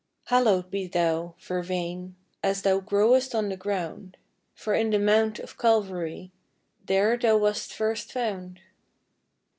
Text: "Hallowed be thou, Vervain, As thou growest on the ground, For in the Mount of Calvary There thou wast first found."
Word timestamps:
"Hallowed 0.29 0.71
be 0.71 0.87
thou, 0.87 1.35
Vervain, 1.39 2.15
As 2.41 2.63
thou 2.63 2.79
growest 2.79 3.35
on 3.35 3.49
the 3.49 3.55
ground, 3.55 4.17
For 4.55 4.73
in 4.73 4.89
the 4.89 4.97
Mount 4.97 5.37
of 5.37 5.59
Calvary 5.59 6.31
There 6.83 7.15
thou 7.19 7.37
wast 7.37 7.71
first 7.71 8.11
found." 8.11 8.61